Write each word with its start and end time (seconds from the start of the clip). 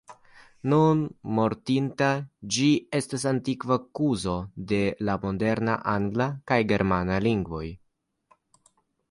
Nun 0.71 1.01
mortinta, 1.39 2.07
ĝi 2.55 2.69
estas 3.01 3.25
antikva 3.33 3.77
kuzo 3.99 4.39
de 4.73 4.81
la 5.11 5.19
moderna 5.27 5.77
angla 5.95 6.29
kaj 6.53 6.59
germana 6.73 7.21
lingvoj. 7.29 7.65